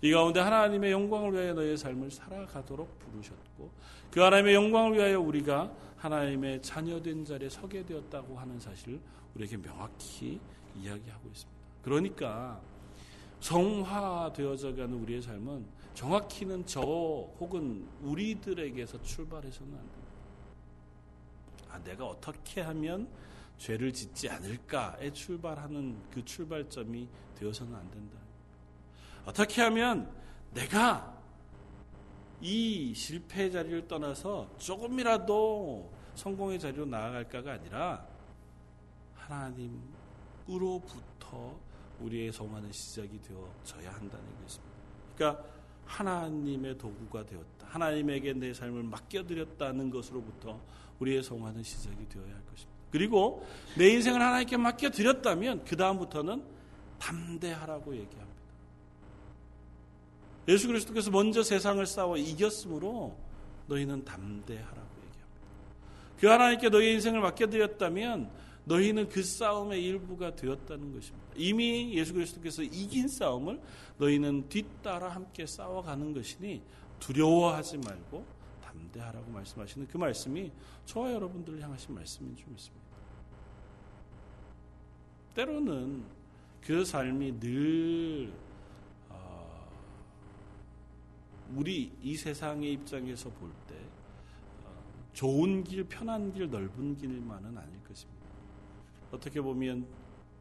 [0.02, 3.72] 이 가운데 하나님의 영광을 위하여 너희의 삶을 살아가도록 부르셨고
[4.12, 9.00] 그 하나님의 영광을 위하여 우리가 하나님의 자녀된 자리에 서게 되었다고 하는 사실을
[9.34, 10.42] 우리에게 명확히
[10.76, 11.62] 이야기하고 있습니다.
[11.82, 12.60] 그러니까
[13.40, 20.04] 성화되어져 가는 우리의 삶은 정확히는 저 혹은 우리들에게서 출발해서는 안 됩니다.
[21.70, 23.08] 아, 내가 어떻게 하면
[23.58, 28.18] 죄를 짓지 않을까에 출발하는 그 출발점이 되어서는 안 된다.
[29.26, 30.12] 어떻게 하면
[30.54, 31.14] 내가
[32.42, 38.06] 이 실패의 자리를 떠나서 조금이라도 성공의 자리로 나아갈까가 아니라
[40.46, 41.58] 하나님으로부터
[42.02, 44.74] 우리의 성화는 시작이 되어져야 한다는 것입니다.
[45.16, 45.46] 그러니까
[45.86, 47.68] 하나님의 도구가 되었다.
[47.68, 50.60] 하나님에게 내 삶을 맡겨드렸다는 것으로부터
[51.00, 52.73] 우리의 성화는 시작이 되어야 할 것입니다.
[52.94, 53.44] 그리고
[53.76, 56.44] 내 인생을 하나님께 맡겨드렸다면 그 다음부터는
[57.00, 58.42] 담대하라고 얘기합니다.
[60.48, 63.18] 예수 그리스도께서 먼저 세상을 싸워 이겼으므로
[63.66, 65.40] 너희는 담대하라고 얘기합니다.
[66.20, 68.30] 그 하나님께 너희 인생을 맡겨드렸다면
[68.66, 71.28] 너희는 그 싸움의 일부가 되었다는 것입니다.
[71.36, 73.60] 이미 예수 그리스도께서 이긴 싸움을
[73.98, 76.62] 너희는 뒤따라 함께 싸워가는 것이니
[77.00, 78.24] 두려워하지 말고
[78.64, 80.52] 담대하라고 말씀하시는 그 말씀이
[80.86, 82.83] 저와 여러분들을 향하신 말씀인 줄 믿습니다.
[85.34, 86.04] 때로는
[86.62, 88.34] 그 삶이 늘
[89.10, 89.68] 어,
[91.56, 93.76] 우리 이 세상의 입장에서 볼때
[94.64, 98.24] 어, 좋은 길, 편한 길, 넓은 길만은 아닐 것입니다.
[99.12, 99.86] 어떻게 보면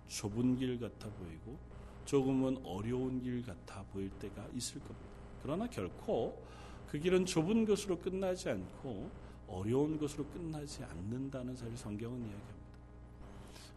[0.09, 1.59] 좁은 길 같아 보이고
[2.05, 5.09] 조금은 어려운 길 같아 보일 때가 있을 겁니다.
[5.43, 6.43] 그러나 결코
[6.89, 9.11] 그 길은 좁은 것으로 끝나지 않고
[9.49, 12.62] 어려운 것으로 끝나지 않는다는 사실 성경은 이야기합니다.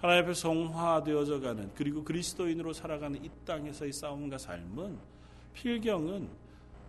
[0.06, 5.00] 하나님 앞에 성화되어져 가는 그리고 그리스도인으로 살아가는 이 땅에서의 싸움과 삶은
[5.54, 6.30] 필경은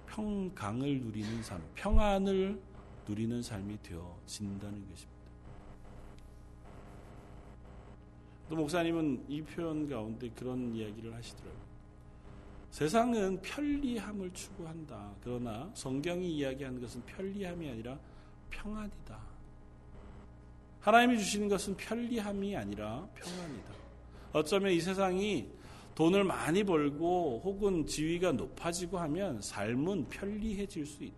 [0.07, 2.61] 평강을 누리는 삶, 평안을
[3.09, 5.17] 누리는 삶이 되어진다는 것입니다.
[8.51, 11.67] 또 목사님은 이 표현 가운데 그런 이야기를 하시더라고요.
[12.71, 15.15] 세상은 편리함을 추구한다.
[15.25, 17.99] 그러나 성경이 이야기하는 것은 편리함이 아니라
[18.51, 19.36] 평안이다.
[20.87, 23.73] 하나님이 주시는 것은 편리함이 아니라 평안이다.
[24.33, 25.49] 어쩌면 이 세상이
[25.97, 31.17] 돈을 많이 벌고 혹은 지위가 높아지고 하면 삶은 편리해질 수 있다.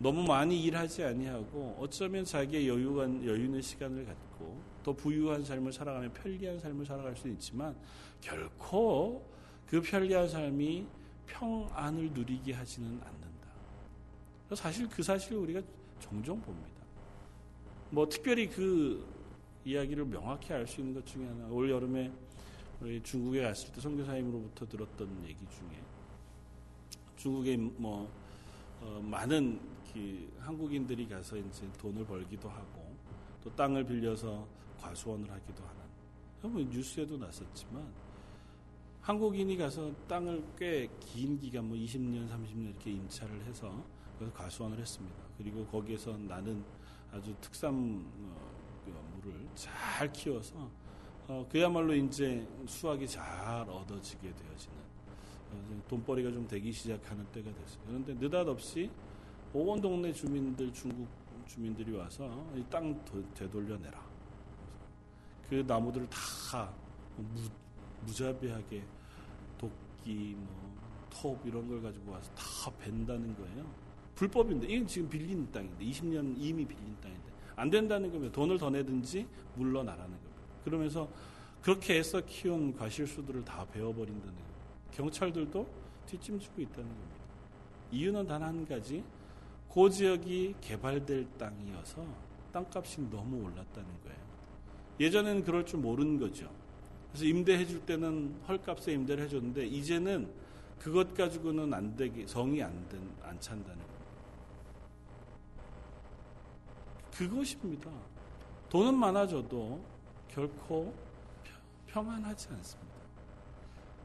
[0.00, 6.58] 너무 많이 일하지 아니하고 어쩌면 자기의 여유한 여유는 시간을 갖고 더 부유한 삶을 살아가며 편리한
[6.58, 7.76] 삶을 살아갈 수 있지만
[8.20, 9.24] 결코
[9.64, 10.88] 그 편리한 삶이
[11.28, 14.56] 평안을 누리게 하지는 않는다.
[14.56, 15.62] 사실 그 사실을 우리가
[16.00, 16.77] 종종 봅니다.
[17.90, 19.06] 뭐 특별히 그
[19.64, 22.12] 이야기를 명확히 알 수 있는 것 중에 하나 올 여름에
[22.80, 25.82] 우리 중국에 갔을 때 선교사님으로부터 들었던 얘기 중에
[27.16, 28.10] 중국에 뭐
[28.80, 29.58] 어, 많은
[29.92, 32.94] 그 한국인들이 가서 이제 돈을 벌기도 하고
[33.42, 34.46] 또 땅을 빌려서
[34.80, 37.92] 과수원을 하기도 하는 뭐 뉴스에도 났었지만
[39.00, 43.84] 한국인이 가서 땅을 꽤 긴 기간 뭐 20년 30년 이렇게 임차를 해서
[44.18, 45.16] 그래서 과수원을 했습니다.
[45.38, 46.62] 그리고 거기에서 나는
[47.12, 50.70] 아주 특산 어, 그 물을 잘 키워서
[51.28, 54.76] 어, 그야말로 이제 수확이 잘 얻어지게 되어지는
[55.52, 57.80] 어, 돈벌이가 좀 되기 시작하는 때가 됐어요.
[57.86, 58.90] 그런데 느닷없이
[59.52, 61.08] 온 동네 주민들 중국
[61.46, 63.02] 주민들이 와서 이 땅
[63.34, 63.98] 되돌려내라.
[65.48, 66.70] 그 나무들을 다
[67.16, 67.24] 무,
[68.04, 68.84] 무자비하게
[69.56, 70.76] 도끼, 뭐,
[71.08, 73.87] 톱 이런 걸 가지고 와서 다 벤다는 거예요.
[74.18, 77.22] 불법인데 이건 지금 빌린 땅인데 20년 이미 빌린 땅인데
[77.54, 80.42] 안 된다는 거면 돈을 더 내든지 물러나라는 겁니다.
[80.64, 81.08] 그러면서
[81.62, 84.48] 그렇게 해서 키운 과실수들을 다 베어버린다는 거예요.
[84.90, 85.66] 경찰들도
[86.06, 87.16] 뒷짐지고 있다는 겁니다.
[87.92, 89.04] 이유는 단 한 가지
[89.72, 92.04] 그 지역이 개발될 땅이어서
[92.52, 94.18] 땅값이 너무 올랐다는 거예요.
[94.98, 96.50] 예전에는 그럴 줄 모르는 거죠.
[97.12, 100.28] 그래서 임대해 줄 때는 헐값에 임대를 해줬는데 이제는
[100.80, 103.97] 그것 가지고는 안 되게 성이 안, 된, 안 찬다는 거예요.
[107.18, 107.90] 그것입니다.
[108.68, 109.80] 돈은 많아져도
[110.28, 110.94] 결코
[111.88, 112.94] 평안하지 않습니다.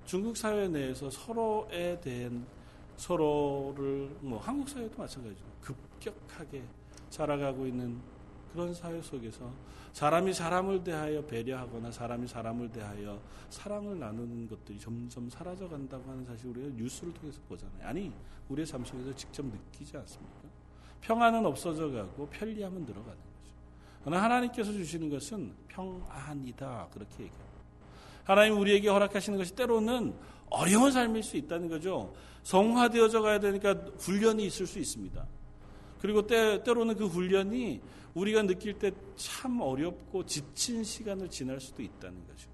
[0.04, 2.44] 중국 사회 내에서 서로에 대한
[2.98, 6.64] 서로를 뭐 한국 사회도 마찬가지고 급격하게
[7.12, 8.02] 자라가고 있는
[8.52, 9.52] 그런 사회 속에서
[9.92, 13.22] 사람이 사람을 대하여 배려하거나 사람이 사람을 대하여
[13.52, 17.88] 사랑을 나누는 것들이 점점 사라져 간다고 하는 사실 우리가 뉴스를 통해서 보잖아요.
[17.88, 18.12] 아니,
[18.50, 20.53] 우리의 삶 속에서 직접 느끼지 않습니까?
[21.04, 23.54] 평안은 없어져 가고 편리함은 늘어가는 거죠.
[24.04, 26.88] 그러나 하나님께서 주시는 것은 평안이다.
[26.92, 27.54] 그렇게 얘기합니다.
[28.24, 30.14] 하나님 우리에게 허락하시는 것이 때로는
[30.50, 32.14] 어려운 삶일 수 있다는 거죠.
[32.44, 35.26] 성화되어져 가야 되니까 훈련이 있을 수 있습니다.
[36.00, 37.82] 그리고 때, 때로는 그 훈련이
[38.14, 42.50] 우리가 느낄 때 참 어렵고 지친 시간을 지날 수도 있다는 거죠.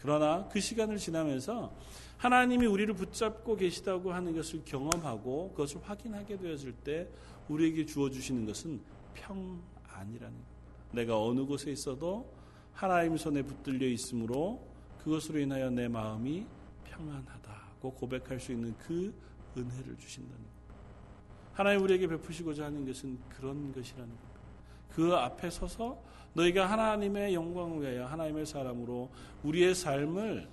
[0.00, 1.72] 그러나 그 시간을 지나면서
[2.16, 7.08] 하나님이 우리를 붙잡고 계시다고 하는 것을 경험하고 그것을 확인하게 되었을 때
[7.48, 8.80] 우리에게 주어주시는 것은
[9.14, 10.52] 평안이라는 겁니다.
[10.92, 12.32] 내가 어느 곳에 있어도
[12.72, 14.66] 하나님 손에 붙들려 있으므로
[14.98, 16.46] 그것으로 인하여 내 마음이
[16.84, 19.14] 평안하다고 고백할 수 있는 그
[19.56, 20.52] 은혜를 주신다는 겁니다.
[21.52, 24.40] 하나님 우리에게 베푸시고자 하는 것은 그런 것이라는 겁니다.
[24.90, 26.02] 그 앞에 서서
[26.34, 29.10] 너희가 하나님의 영광을 위하여 하나님의 사람으로
[29.42, 30.48] 우리의 삶을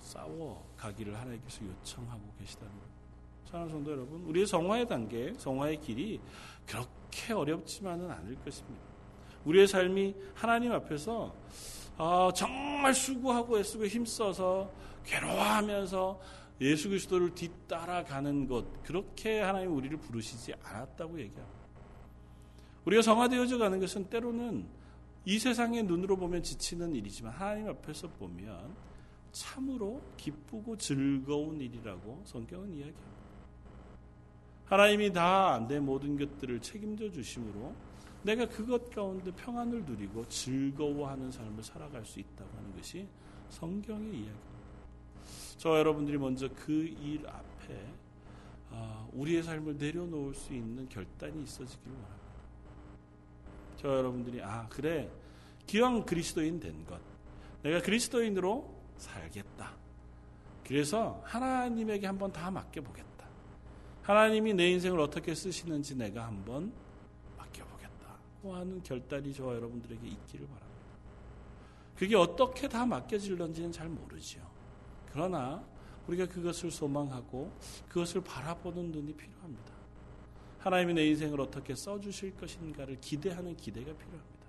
[0.00, 2.97] 싸워 가기를 하나님께서 요청하고 계시다는 겁니다.
[3.48, 6.20] 사랑하는 성도 여러분, 우리의 성화의 단계, 성화의 길이
[6.66, 8.84] 그렇게 어렵지만은 않을 것입니다.
[9.46, 11.34] 우리의 삶이 하나님 앞에서
[11.96, 14.70] 어, 정말 수고하고 애쓰고 힘써서
[15.06, 16.20] 괴로워하면서
[16.60, 21.58] 예수 그리스도를 뒤따라가는 것 그렇게 하나님 우리를 부르시지 않았다고 얘기합니다.
[22.84, 24.66] 우리가 성화되어져 가는 것은 때로는
[25.24, 28.74] 이 세상의 눈으로 보면 지치는 일이지만 하나님 앞에서 보면
[29.32, 33.17] 참으로 기쁘고 즐거운 일이라고 성경은 이야기합니다.
[34.68, 37.74] 하나님이 다 내 모든 것들을 책임져 주심으로
[38.22, 43.06] 내가 그것 가운데 평안을 누리고 즐거워하는 삶을 살아갈 수 있다고 하는 것이
[43.50, 44.48] 성경의 이야기입니다.
[45.56, 47.86] 저 여러분들이 먼저 그 일 앞에
[48.70, 52.18] 아, 우리의 삶을 내려놓을 수 있는 결단이 있어지기를 바랍니다.
[53.76, 55.08] 저 여러분들이 아 그래
[55.66, 57.00] 기왕 그리스도인 된 것,
[57.62, 59.72] 내가 그리스도인으로 살겠다.
[60.66, 63.17] 그래서 하나님에게 한번 다 맡겨보겠다.
[64.08, 66.72] 하나님이 내 인생을 어떻게 쓰시는지 내가 한번
[68.42, 70.82] 하는 결단이 저와 여러분들에게 있기를 바랍니다.
[71.94, 74.40] 그게 어떻게 다 맡겨질런지는 잘 모르죠.
[75.12, 75.62] 그러나
[76.06, 77.52] 우리가 그것을 소망하고
[77.86, 79.72] 그것을 바라보는 눈이 필요합니다.
[80.60, 84.46] 하나님이 내 인생을 어떻게 써주실 것인가를 기대하는 기대가 필요합니다.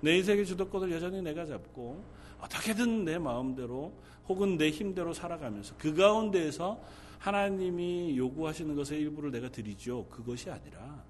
[0.00, 2.04] 내 인생의 주도권을 여전히 내가 잡고
[2.40, 3.92] 어떻게든 내 마음대로
[4.28, 6.80] 혹은 내 힘대로 살아가면서 그 가운데에서
[7.20, 10.06] 하나님이 요구하시는 것의 일부를 내가 드리죠.
[10.08, 11.04] 그것이 아니라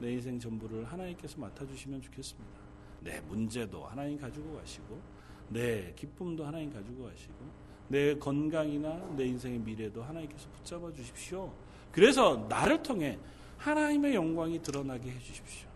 [0.00, 2.50] 내 인생 전부를 하나님께서 맡아주시면 좋겠습니다.
[3.00, 5.00] 내 문제도 하나님 가지고 가시고,
[5.48, 7.34] 내 기쁨도 하나님 가지고 가시고,
[7.86, 11.52] 내 건강이나 내 인생의 미래도 하나님께서 붙잡아 주십시오.
[11.92, 13.18] 그래서 나를 통해
[13.58, 15.68] 하나님의 영광이 드러나게 해 주십시오.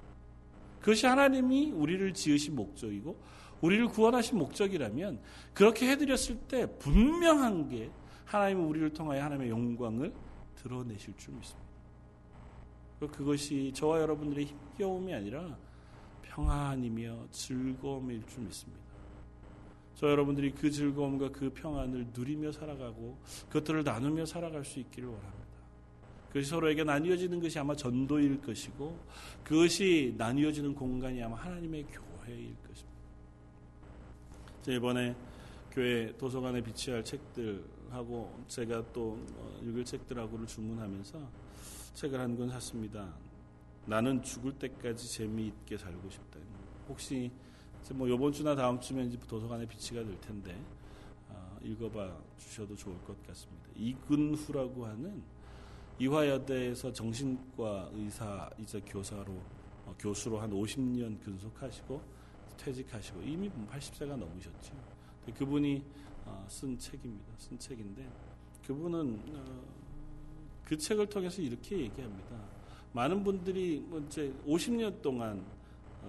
[0.81, 3.17] 그것이 하나님이 우리를 지으신 목적이고,
[3.61, 5.21] 우리를 구원하신 목적이라면,
[5.55, 7.91] 그렇게 해드렸을 때 분명한 게
[8.27, 10.13] 하나님은 우리를 통하여 하나님의 영광을
[10.57, 11.67] 드러내실 줄 믿습니다.
[12.99, 15.57] 그것이 저와 여러분들의 힘겨움이 아니라
[16.23, 18.85] 평안이며 즐거움일 줄 믿습니다.
[19.95, 25.47] 저 여러분들이 그 즐거움과 그 평안을 누리며 살아가고 그것들을 나누며 살아갈 수 있기를 원합니다.
[26.29, 28.99] 그것이 서로에게 나뉘어지는 것이 아마 전도일 것이고
[29.43, 32.97] 그것이 나뉘어지는 공간이 아마 하나님의 교회일 것입니다.
[34.69, 35.15] 이번에
[35.71, 41.21] 교회 도서관에 비치할 책들 하고 제가 또 어, 읽을 책들하고를 주문하면서
[41.95, 43.15] 책을 한 권 샀습니다.
[43.87, 46.39] 나는 죽을 때까지 재미있게 살고 싶다.
[46.89, 47.31] 혹시
[47.93, 50.57] 뭐 이번 주나 다음 주면 이제 도서관에 비치가 될 텐데
[51.29, 53.69] 어, 읽어봐 주셔도 좋을 것 같습니다.
[53.77, 55.23] 이근후라고 하는
[55.99, 59.33] 이화여대에서 정신과 의사이자 교사로
[59.87, 62.03] 어, 교수로 한 50년 근속하시고
[62.57, 64.75] 퇴직하시고 이미 80세가 뭐 넘으셨죠.
[65.39, 66.06] 그분이 어,
[66.49, 67.33] 쓴 책입니다.
[67.39, 68.09] 쓴 책인데
[68.67, 69.63] 그분은 어,
[70.65, 72.37] 그 책을 통해서 이렇게 얘기합니다.
[72.93, 75.45] 많은 분들이 뭐 이제 50년 동안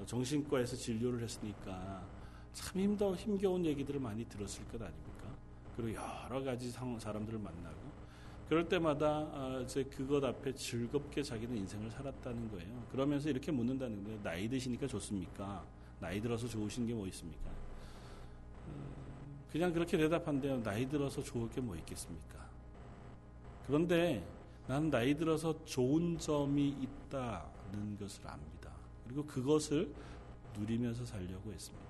[0.05, 2.03] 정신과에서 진료를 했으니까
[2.53, 5.35] 참 힘더 힘겨운 얘기들을 많이 들었을 것 아닙니까?
[5.75, 7.77] 그리고 여러 가지 사람들을 만나고
[8.47, 12.87] 그럴 때마다 아, 이제 그것 앞에 즐겁게 자기는 인생을 살았다는 거예요.
[12.91, 14.23] 그러면서 이렇게 묻는다는 거예요.
[14.23, 15.65] 나이 드시니까 좋습니까?
[15.99, 17.51] 나이 들어서 좋으신 게 뭐 있습니까?
[19.47, 20.61] 음, 그냥 그렇게 대답한대요.
[20.63, 22.47] 나이 들어서 좋을 게 뭐 있겠습니까?
[23.65, 24.25] 그런데
[24.67, 28.71] 나는 나이 들어서 좋은 점이 있다는 것을 압니다.
[29.05, 29.93] 그리고 그것을
[30.57, 31.87] 누리면서 살려고 했습니다.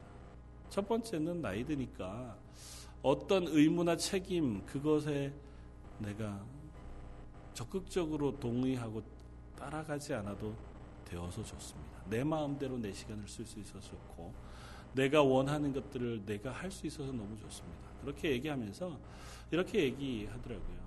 [0.69, 2.37] 첫 번째는 나이 드니까
[3.01, 5.33] 어떤 의무나 책임 그것에
[5.99, 6.43] 내가
[7.53, 9.01] 적극적으로 동의하고
[9.55, 10.55] 따라가지 않아도
[11.05, 12.03] 되어서 좋습니다.
[12.09, 14.33] 내 마음대로 내 시간을 쓸 수 있어서 좋고
[14.97, 17.79] 내가 원하는 것들을 내가 할 수 있어서 너무 좋습니다.
[18.01, 18.99] 그렇게 얘기하면서
[19.51, 20.77] 이렇게 얘기하더라고요.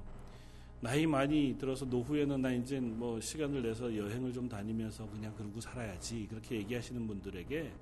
[0.81, 6.27] 나이 많이 들어서 노후에는 나 이제 뭐 시간을 내서 여행을 좀 다니면서 그냥 그러고 살아야지
[6.29, 7.73] 그렇게 얘기하시는 분들에게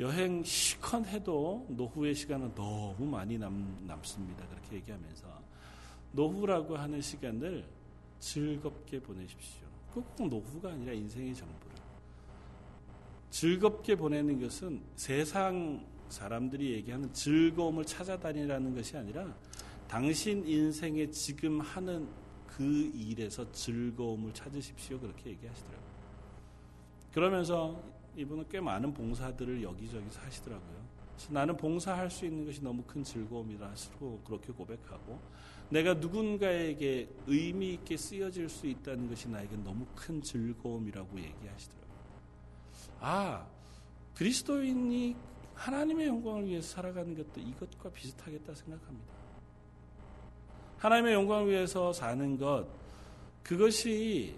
[0.00, 4.46] 여행 시컨 해도 노후의 시간은 너무 많이 남, 남습니다.
[4.48, 5.42] 그렇게 얘기하면서
[6.12, 7.64] 노후라고 하는 시간을
[8.18, 9.66] 즐겁게 보내십시오.
[9.94, 11.71] 꼭 노후가 아니라 인생의 전부를.
[13.32, 19.34] 즐겁게 보내는 것은 세상 사람들이 얘기하는 즐거움을 찾아다니라는 것이 아니라
[19.88, 22.06] 당신 인생에 지금 하는
[22.46, 25.00] 그 일에서 즐거움을 찾으십시오.
[25.00, 25.92] 그렇게 얘기하시더라고요.
[27.14, 27.82] 그러면서
[28.16, 30.82] 이분은 꽤 많은 봉사들을 여기저기서 하시더라고요.
[31.30, 35.18] 나는 봉사할 수 있는 것이 너무 큰 즐거움이라 스스로 그렇게 고백하고
[35.70, 41.81] 내가 누군가에게 의미 있게 쓰여질 수 있다는 것이 나에게 너무 큰 즐거움이라고 얘기하시더라고요.
[43.04, 43.44] 아,
[44.14, 45.16] 그리스도인이
[45.54, 49.12] 하나님의 영광을 위해서 살아가는 것도 이것과 비슷하겠다 생각합니다.
[50.78, 52.66] 하나님의 영광을 위해서 사는 것,
[53.42, 54.36] 그것이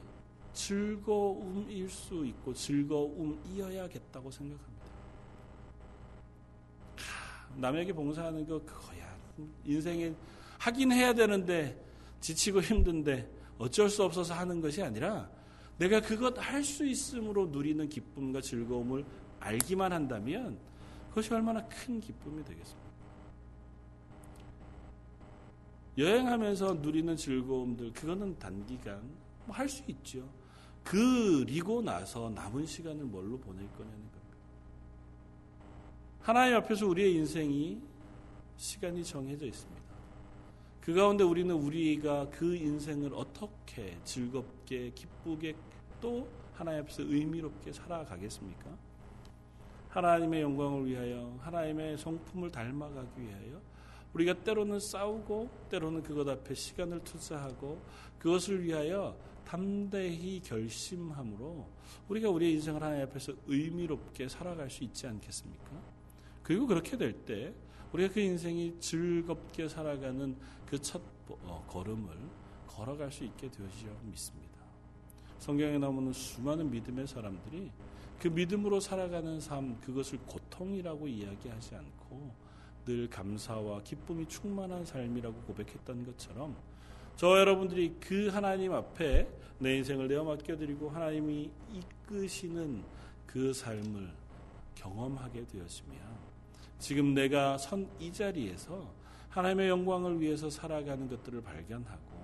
[0.54, 4.84] 즐거움일 수 있고 즐거움이어야겠다고 생각합니다.
[7.56, 9.14] 남에게 봉사하는 거 그거야.
[9.64, 10.14] 인생에
[10.58, 11.78] 하긴 해야 되는데
[12.20, 15.28] 지치고 힘든데 어쩔 수 없어서 하는 것이 아니라
[15.78, 19.04] 내가 그것 할 수 있음으로 누리는 기쁨과 즐거움을
[19.40, 20.58] 알기만 한다면
[21.08, 22.84] 그것이 얼마나 큰 기쁨이 되겠습니까?
[25.96, 29.00] 여행하면서 누리는 즐거움들 그거는 단기간
[29.46, 30.28] 뭐 할 수 있죠.
[30.82, 34.36] 그리고 나서 남은 시간을 뭘로 보낼 거냐는 겁니다.
[36.20, 37.80] 하나님 앞에서 우리의 인생이
[38.56, 39.83] 시간이 정해져 있습니다.
[40.84, 45.56] 그 가운데 우리는 우리가 그 인생을 어떻게 즐겁게 기쁘게
[45.98, 48.66] 또 하나님 앞에서 의미롭게 살아가겠습니까?
[49.88, 53.62] 하나님의 영광을 위하여 하나님의 성품을 닮아가기 위하여
[54.12, 57.80] 우리가 때로는 싸우고 때로는 그것 앞에 시간을 투자하고
[58.18, 59.16] 그것을 위하여
[59.46, 61.66] 담대히 결심함으로
[62.10, 65.80] 우리가 우리의 인생을 하나님 앞에서 의미롭게 살아갈 수 있지 않겠습니까?
[66.42, 67.54] 그리고 그렇게 될 때
[67.94, 70.34] 우리가 그 인생이 즐겁게 살아가는
[70.66, 72.10] 그첫 어, 걸음을
[72.66, 74.58] 걸어갈 수 있게 되어지리라고 믿습니다.
[75.38, 77.70] 성경에 나오는 수많은 믿음의 사람들이
[78.18, 82.32] 그 믿음으로 살아가는 삶 그것을 고통이라고 이야기하지 않고
[82.84, 86.56] 늘 감사와 기쁨이 충만한 삶이라고 고백했던 것처럼
[87.14, 89.28] 저 여러분들이 그 하나님 앞에
[89.60, 92.82] 내 인생을 내어 맡겨드리고 하나님이 이끄시는
[93.24, 94.12] 그 삶을
[94.74, 96.13] 경험하게 되었으면
[96.84, 98.92] 지금 내가 선 이 자리에서
[99.30, 102.14] 하나님의 영광을 위해서 살아가는 것들을 발견하고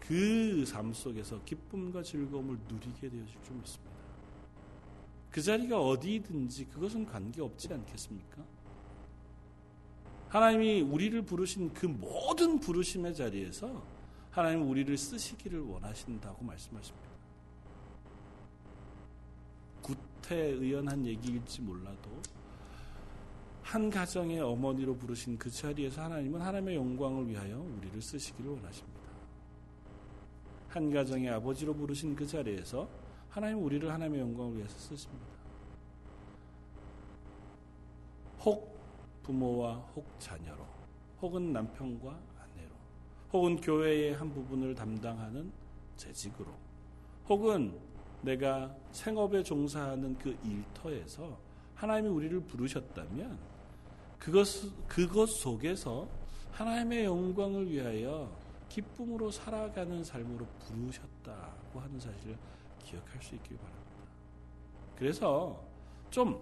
[0.00, 3.90] 그 삶 속에서 기쁨과 즐거움을 누리게 되어질 줄 믿습니다.
[5.30, 8.42] 그 자리가 어디든지 그것은 관계없지 않겠습니까?
[10.30, 13.84] 하나님이 우리를 부르신 그 모든 부르심의 자리에서
[14.30, 17.10] 하나님 우리를 쓰시기를 원하신다고 말씀하십니다.
[19.82, 22.10] 구태의연한 얘기일지 몰라도
[23.70, 29.00] 한 가정의 어머니로 부르신 그 자리에서 하나님은 하나님의 영광을 위하여 우리를 쓰시기를 원하십니다.
[30.68, 32.88] 한 가정의 아버지로 부르신 그 자리에서
[33.28, 35.24] 하나님 우리를 하나님의 영광을 위해서 쓰십니다.
[38.40, 38.76] 혹
[39.22, 40.66] 부모와 혹 자녀로,
[41.22, 42.74] 혹은 남편과 아내로,
[43.32, 45.52] 혹은 교회의 한 부분을 담당하는
[45.96, 46.52] 재직으로,
[47.28, 47.78] 혹은
[48.22, 51.38] 내가 생업에 종사하는 그 일터에서
[51.76, 53.49] 하나님이 우리를 부르셨다면
[54.20, 54.46] 그것,
[54.86, 56.06] 그것 속에서
[56.52, 58.30] 하나님의 영광을 위하여
[58.68, 62.36] 기쁨으로 살아가는 삶으로 부르셨다고 하는 사실을
[62.84, 63.80] 기억할 수 있길 바랍니다.
[64.94, 65.64] 그래서
[66.10, 66.38] 좀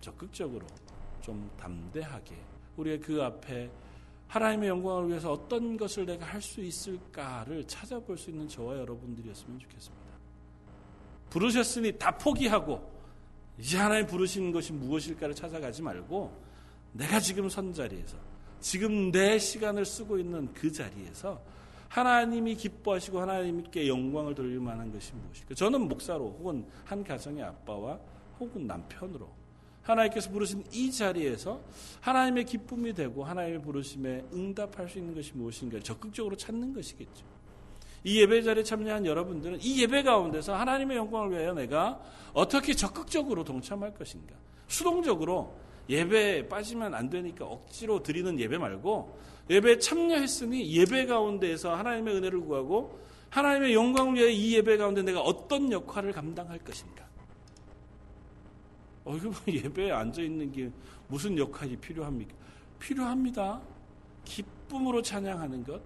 [0.00, 0.66] 적극적으로
[1.20, 2.36] 좀 담대하게
[2.76, 3.70] 우리가 그 앞에
[4.26, 10.06] 하나님의 영광을 위해서 어떤 것을 내가 할 수 있을까를 찾아볼 수 있는 저와 여러분들이었으면 좋겠습니다.
[11.30, 12.90] 부르셨으니 다 포기하고
[13.58, 16.51] 이제 하나님 부르신 것이 무엇일까를 찾아가지 말고
[16.92, 18.16] 내가 지금 선 자리에서
[18.60, 21.40] 지금 내 시간을 쓰고 있는 그 자리에서
[21.88, 25.54] 하나님이 기뻐하시고 하나님께 영광을 돌릴 만한 것이 무엇일까?
[25.54, 27.98] 저는 목사로 혹은 한 가정의 아빠와
[28.40, 29.28] 혹은 남편으로
[29.82, 31.60] 하나님께서 부르신 이 자리에서
[32.00, 37.24] 하나님의 기쁨이 되고 하나님의 부르심에 응답할 수 있는 것이 무엇인가 적극적으로 찾는 것이겠죠.
[38.04, 42.00] 이 예배 자리에 참여한 여러분들은 이 예배 가운데서 하나님의 영광을 위하여 내가
[42.32, 44.34] 어떻게 적극적으로 동참할 것인가.
[44.66, 45.54] 수동적으로
[45.88, 49.18] 예배에 빠지면 안 되니까 억지로 드리는 예배 말고
[49.50, 55.72] 예배에 참여했으니 예배 가운데에서 하나님의 은혜를 구하고 하나님의 영광을 위해 이 예배 가운데 내가 어떤
[55.72, 57.06] 역할을 감당할 것인가.
[59.04, 60.70] 어, 이거 뭐 예배에 앉아 있는 게
[61.08, 62.34] 무슨 역할이 필요합니까?
[62.78, 63.60] 필요합니다.
[64.24, 65.82] 기쁨으로 찬양하는 것,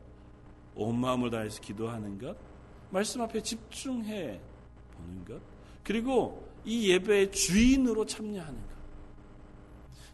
[0.74, 2.36] 온 마음을 다해서 기도하는 것,
[2.90, 4.40] 말씀 앞에 집중해
[4.92, 5.40] 보는 것,
[5.82, 8.75] 그리고 이 예배의 주인으로 참여하는 것.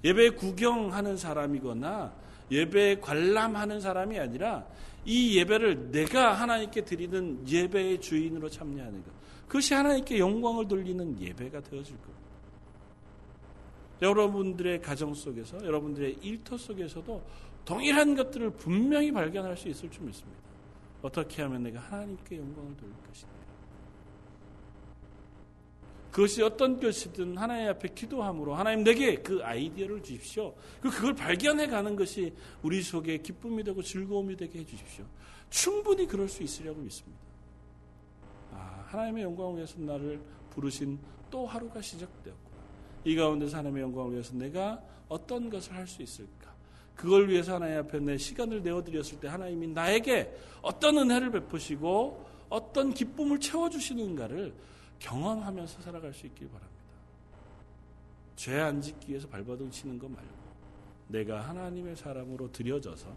[0.04, 2.12] 예배 구경하는 사람이거나
[2.50, 4.66] 예배 관람하는 사람이 아니라
[5.04, 9.10] 이 예배를 내가 하나님께 드리는 예배의 주인으로 참여하는 것.
[9.46, 12.22] 그것이 하나님께 영광을 돌리는 예배가 되어질 겁니다.
[14.00, 17.22] 여러분들의 가정 속에서, 여러분들의 일터 속에서도
[17.64, 20.40] 동일한 것들을 분명히 발견할 수 있을 줄 믿습니다.
[21.02, 23.41] 어떻게 하면 내가 하나님께 영광을 돌릴 것인가?
[26.12, 30.54] 그것이 어떤 것이든 하나님 앞에 기도함으로 하나님 내게 그 아이디어를 주십시오.
[30.82, 35.06] 그 그걸 발견해 가는 것이 우리 속에 기쁨이 되고 즐거움이 되게 해 주십시오.
[35.48, 37.18] 충분히 그럴 수 있으려고 믿습니다.
[38.52, 40.98] 아, 하나님의 영광을 위해서 나를 부르신
[41.30, 42.56] 또 하루가 시작되었구나.
[43.06, 46.52] 이 가운데서 하나님의 영광을 위해서 내가 어떤 것을 할 수 있을까?
[46.94, 53.40] 그걸 위해서 하나님 앞에 내 시간을 내어드렸을 때 하나님이 나에게 어떤 은혜를 베푸시고 어떤 기쁨을
[53.40, 54.52] 채워주시는가를
[55.02, 56.72] 경험하면서 살아갈 수 있길 바랍니다.
[58.36, 60.42] 죄 안 짓기 위해서 발버둥 치는 거 말고
[61.08, 63.08] 내가 하나님의 사람으로 들여져서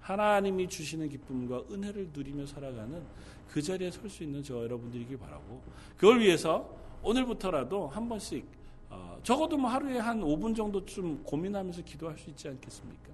[0.00, 3.04] 하나님이 주시는 기쁨과 은혜를 누리며 살아가는
[3.48, 5.62] 그 자리에 설 수 있는 저 여러분들이길 바라고
[5.96, 8.46] 그걸 위해서 오늘부터라도 한 번씩
[8.90, 13.10] 어, 적어도 뭐 하루에 한 5분 정도쯤 고민하면서 기도할 수 있지 않겠습니까?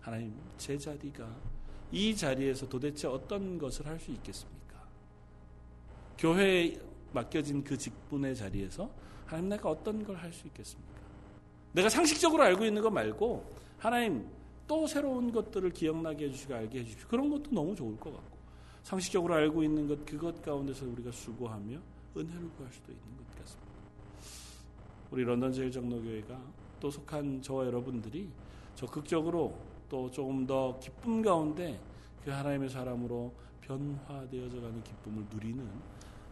[0.00, 1.28] 하나님 제 자리가
[1.92, 4.58] 이 자리에서 도대체 어떤 것을 할 수 있겠습니까?
[6.16, 6.78] 교회
[7.12, 8.90] 맡겨진 그 직분의 자리에서
[9.26, 10.92] 하나님 내가 어떤 걸 할 수 있겠습니까?
[11.72, 13.44] 내가 상식적으로 알고 있는 것 말고
[13.78, 14.26] 하나님
[14.66, 17.08] 또 새로운 것들을 기억나게 해주시고 알게 해주십시오.
[17.08, 18.38] 그런 것도 너무 좋을 것 같고
[18.82, 21.78] 상식적으로 알고 있는 것 그것 가운데서 우리가 수고하며
[22.16, 23.68] 은혜를 구할 수도 있는 것 같습니다.
[25.10, 26.38] 우리 런던 제일정로교회가
[26.80, 28.28] 또 속한 저와 여러분들이
[28.74, 31.78] 적극적으로 또 조금 더 기쁨 가운데
[32.24, 33.32] 그 하나님의 사람으로
[33.62, 35.66] 변화되어져 가는 기쁨을 누리는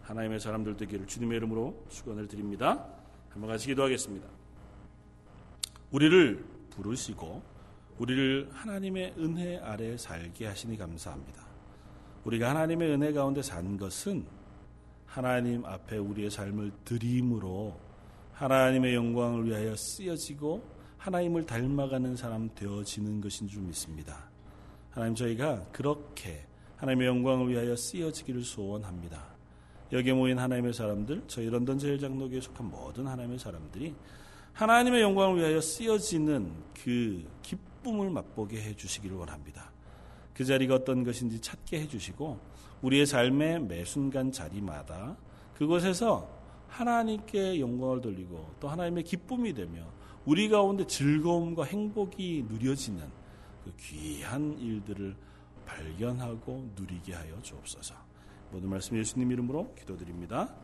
[0.07, 2.87] 하나님의 사람들 되기를 주님의 이름으로 축원을 드립니다.
[3.29, 4.27] 한번 같이 기도하겠습니다.
[5.91, 7.43] 우리를 부르시고
[7.99, 11.45] 우리를 하나님의 은혜 아래 살게 하시니 감사합니다.
[12.25, 14.25] 우리가 하나님의 은혜 가운데 산 것은
[15.07, 17.77] 하나님 앞에 우리의 삶을 드림으로
[18.33, 20.63] 하나님의 영광을 위하여 쓰여지고
[20.99, 24.29] 하나님을 닮아가는 사람 되어지는 것인 줄 믿습니다.
[24.91, 26.47] 하나님 저희가 그렇게
[26.77, 29.36] 하나님의 영광을 위하여 쓰여지기를 소원합니다.
[29.93, 33.95] 여기에 모인 하나님의 사람들, 저희 런던 제일장로교에 속한 모든 하나님의 사람들이
[34.53, 36.51] 하나님의 영광을 위하여 쓰여지는
[36.83, 39.71] 그 기쁨을 맛보게 해주시기를 원합니다.
[40.33, 42.39] 그 자리가 어떤 것인지 찾게 해주시고
[42.83, 45.17] 우리의 삶의 매 순간 자리마다
[45.55, 46.29] 그곳에서
[46.69, 49.83] 하나님께 영광을 돌리고 또 하나님의 기쁨이 되며
[50.25, 53.05] 우리 가운데 즐거움과 행복이 누려지는
[53.65, 55.17] 그 귀한 일들을
[55.65, 58.06] 발견하고 누리게 하여 주옵소서.
[58.51, 60.55] 모든 말씀 예수님 이름으로 기도드립니다.